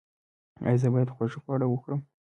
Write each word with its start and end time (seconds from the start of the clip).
ایا 0.65 0.79
زه 0.81 0.87
باید 0.93 1.13
خوږ 1.15 1.31
خواړه 1.43 1.65
وخورم؟ 1.69 2.01